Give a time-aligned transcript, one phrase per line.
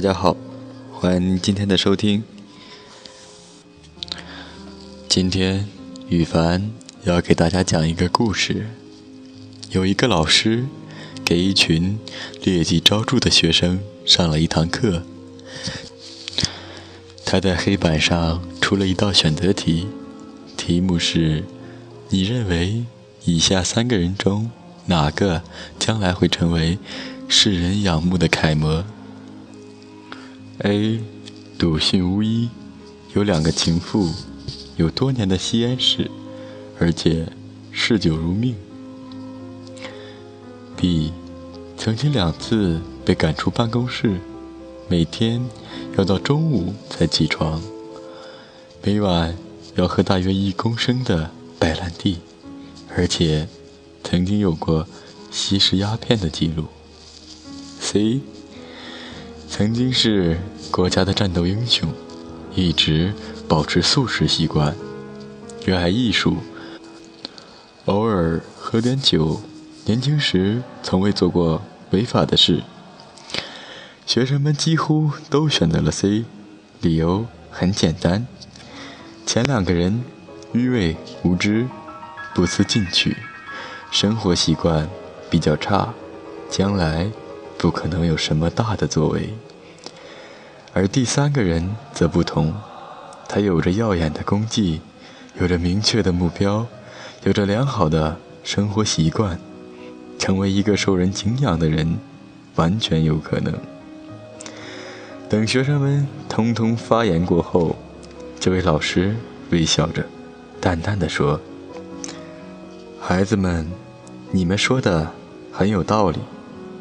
[0.00, 0.34] 大家好，
[0.94, 2.22] 欢迎今天的收听。
[5.06, 5.68] 今天
[6.08, 6.70] 羽凡
[7.04, 8.70] 要给大家讲一个故事。
[9.72, 10.64] 有一个老师
[11.22, 11.98] 给一群
[12.42, 15.02] 劣迹昭著的学生上了一堂课，
[17.26, 19.86] 他在黑板上出了一道选择题，
[20.56, 21.44] 题目是：
[22.08, 22.86] 你认为
[23.26, 24.50] 以下三个人中
[24.86, 25.42] 哪个
[25.78, 26.78] 将来会成为
[27.28, 28.82] 世人仰慕的楷模
[30.62, 31.00] ？A，
[31.58, 32.50] 笃信无疑，
[33.14, 34.10] 有两个情妇，
[34.76, 36.10] 有多年的吸烟史，
[36.78, 37.26] 而且
[37.72, 38.54] 嗜酒如命。
[40.76, 41.12] B，
[41.78, 44.20] 曾经两次被赶出办公室，
[44.86, 45.42] 每天
[45.96, 47.62] 要到中午才起床，
[48.82, 49.34] 每晚
[49.76, 52.18] 要喝大约一公升的白兰地，
[52.94, 53.48] 而且
[54.04, 54.86] 曾经有过
[55.30, 56.66] 吸食鸦片的记录。
[57.80, 58.20] C。
[59.52, 60.38] 曾经是
[60.70, 61.92] 国家的战斗英雄，
[62.54, 63.12] 一直
[63.48, 64.74] 保持素食习惯，
[65.64, 66.36] 热爱艺术，
[67.86, 69.40] 偶尔喝点酒。
[69.86, 72.62] 年轻时从未做过违法的事。
[74.06, 76.24] 学生们几乎都选择了 C，
[76.80, 78.26] 理由很简单：
[79.26, 80.04] 前两个人
[80.52, 81.66] 愚昧无知，
[82.34, 83.16] 不思进取，
[83.90, 84.88] 生活习惯
[85.28, 85.92] 比较差，
[86.48, 87.10] 将来。
[87.58, 89.34] 不可能有什么大的作为，
[90.72, 92.54] 而第三个人则不同，
[93.28, 94.80] 他有着耀眼的功绩，
[95.40, 96.66] 有着明确的目标，
[97.24, 99.38] 有着良好的生活习惯，
[100.18, 101.98] 成为一个受人敬仰的人，
[102.54, 103.52] 完全有可能。
[105.28, 107.76] 等学生们通通发言过后，
[108.38, 109.16] 这位老师
[109.50, 110.04] 微笑着，
[110.60, 111.40] 淡淡的说
[113.00, 113.66] ：“孩子们，
[114.30, 115.10] 你们说的
[115.52, 116.18] 很有道理，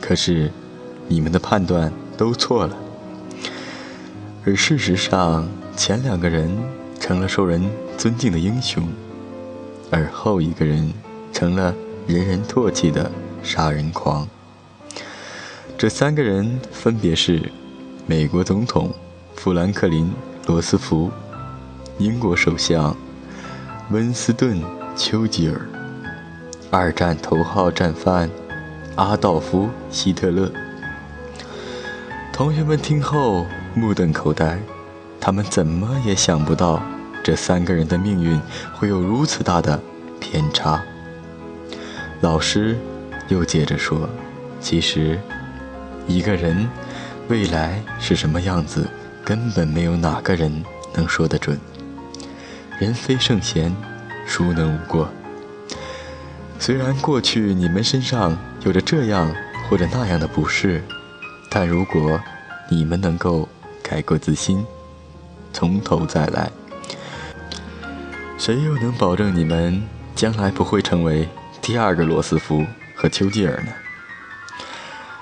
[0.00, 0.50] 可是。”
[1.08, 2.74] 你们的判断都错了，
[4.44, 6.50] 而事实上，前两个人
[6.98, 7.62] 成了受人
[7.96, 8.88] 尊敬的英雄，
[9.88, 10.92] 而后一个人
[11.32, 11.72] 成了
[12.08, 13.08] 人人唾弃的
[13.40, 14.28] 杀人狂。
[15.78, 17.52] 这三个人分别是：
[18.04, 18.92] 美国总统
[19.36, 20.06] 富兰克林·
[20.48, 21.08] 罗斯福、
[21.98, 22.96] 英国首相
[23.90, 24.60] 温斯顿·
[24.96, 25.60] 丘吉尔、
[26.68, 28.28] 二战头号战犯
[28.96, 30.50] 阿道夫·希特勒。
[32.32, 34.58] 同学们听后目瞪口呆，
[35.20, 36.82] 他们怎么也想不到
[37.22, 38.40] 这三个人的命运
[38.74, 39.80] 会有如此大的
[40.20, 40.82] 偏差。
[42.20, 42.76] 老师
[43.28, 44.08] 又接着说
[44.60, 45.18] ：“其实，
[46.06, 46.68] 一个人
[47.28, 48.86] 未来是什么样子，
[49.24, 50.62] 根本没有哪个人
[50.94, 51.58] 能说得准。
[52.78, 53.74] 人非圣贤，
[54.26, 55.08] 孰能无过？
[56.58, 59.34] 虽然过去你们身上有着这样
[59.68, 60.82] 或者那样的不适。”
[61.54, 62.18] 但如果
[62.70, 63.46] 你们能够
[63.92, 64.64] 改过自新，
[65.52, 66.50] 从头再来，
[68.38, 69.82] 谁又能保证你们
[70.16, 71.28] 将来不会成为
[71.60, 72.64] 第二个罗斯福
[72.96, 73.72] 和丘吉尔呢？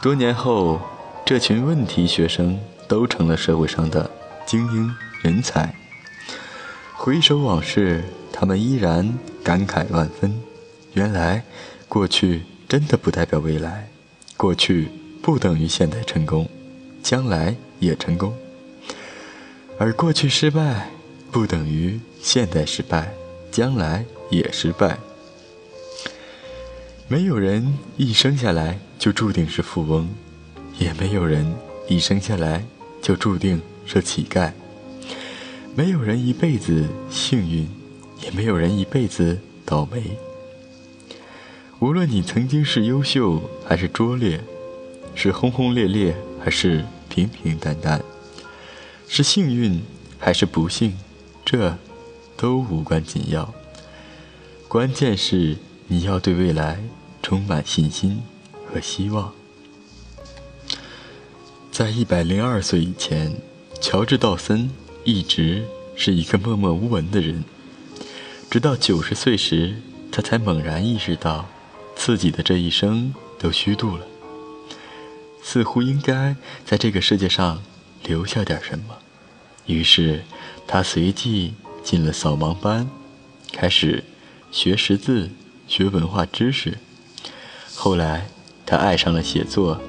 [0.00, 0.80] 多年后，
[1.24, 4.08] 这群问题学生都成了社会上的
[4.46, 5.74] 精英人才。
[6.94, 9.12] 回首往事，他们依然
[9.42, 10.40] 感慨万分。
[10.92, 11.42] 原来，
[11.88, 13.88] 过去真的不代表未来。
[14.36, 14.88] 过去。
[15.20, 16.48] 不等于现在成功，
[17.00, 18.32] 将来也成功；
[19.82, 20.90] 而过去失败，
[21.32, 23.12] 不等于现在失败，
[23.50, 24.96] 将来也失败。
[27.08, 30.08] 没有人一生下来就注定是富翁，
[30.78, 31.52] 也没有人
[31.88, 32.64] 一生下来
[33.00, 34.52] 就注定是乞丐。
[35.74, 37.68] 没有人一辈子幸运，
[38.22, 40.16] 也没有人一辈子倒霉。
[41.80, 44.40] 无论你曾经是优秀还是拙劣。
[45.16, 48.00] 是轰轰烈烈还是平平淡淡？
[49.14, 49.82] 是幸运
[50.18, 50.94] 还是不幸？
[51.44, 51.76] 这
[52.34, 53.52] 都无关紧要。
[54.68, 56.82] 关键是你要对未来
[57.22, 58.22] 充满信心
[58.66, 59.34] 和希望。
[61.70, 63.36] 在一百零二岁以前，
[63.82, 64.70] 乔治·道森
[65.04, 67.44] 一直是一个默默无闻的人。
[68.50, 69.74] 直到九十岁时，
[70.10, 71.50] 他才猛然意识到，
[71.94, 74.06] 自己的这一生都虚度了。
[75.42, 76.34] 似乎应该
[76.64, 77.62] 在这个世界上
[78.04, 78.98] 留下点什么，
[79.66, 80.22] 于是
[80.66, 82.88] 他随即进了扫盲班，
[83.52, 84.04] 开始
[84.50, 85.30] 学识字、
[85.66, 86.78] 学文化知识。
[87.74, 88.28] 后来
[88.66, 89.80] 他爱上了写作，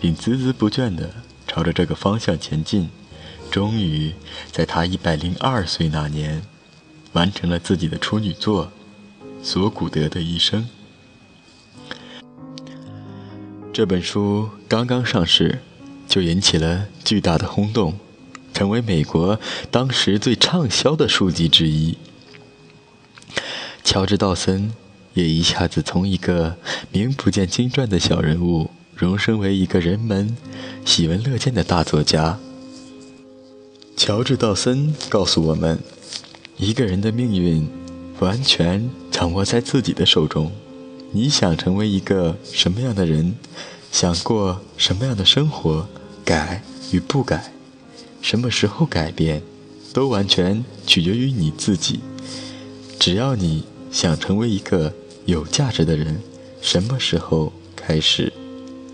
[0.00, 1.14] 并孜孜不倦地
[1.46, 2.88] 朝着这个方向前进。
[3.50, 4.14] 终于
[4.52, 6.42] 在他一百零二岁那年，
[7.14, 8.66] 完成了自己的处女作
[9.44, 10.68] 《索古德的一生》。
[13.72, 15.60] 这本书刚刚上市，
[16.10, 17.96] 就引起了巨大的轰动，
[18.52, 19.38] 成为美国
[19.70, 21.96] 当时最畅销的书籍之一。
[23.84, 24.72] 乔治·道森
[25.14, 26.56] 也一下子从一个
[26.90, 30.36] 名不见经传的小人物，荣升为一个人们
[30.84, 32.40] 喜闻乐见的大作家。
[33.96, 35.78] 乔治·道森告诉我们，
[36.56, 37.68] 一个人的命运
[38.18, 40.50] 完全掌握在自己的手中。
[41.12, 43.36] 你想成为一个什么样的人，
[43.92, 45.88] 想过什么样的生活，
[46.30, 46.62] 改
[46.92, 47.52] 与不改，
[48.22, 49.42] 什么时候改变，
[49.92, 51.98] 都完全取决于你自己。
[53.00, 53.64] 只要你。
[53.90, 54.94] 想成为一个
[55.24, 56.20] 有价值的人，
[56.62, 58.32] 什么时候开始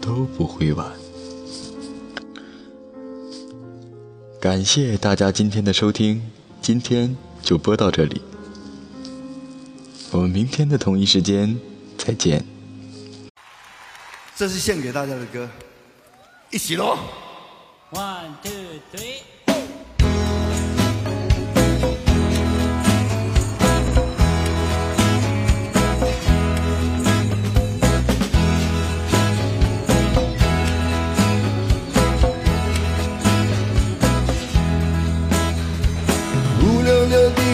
[0.00, 0.90] 都不会晚。
[4.40, 6.22] 感谢大家今天的收听，
[6.62, 8.22] 今天就播到这里，
[10.12, 11.60] 我们明天的同一时间
[11.98, 12.42] 再见。
[14.34, 15.46] 这是献给大家的歌，
[16.50, 16.96] 一起喽
[17.96, 19.22] ！One two three。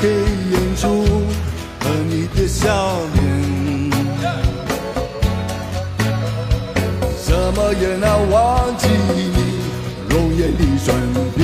[0.00, 0.84] 黑眼珠
[1.80, 2.66] 和你的笑
[3.14, 3.90] 脸，
[7.24, 8.43] 怎么也难忘
[10.36, 10.96] 夜里转
[11.36, 11.43] 变。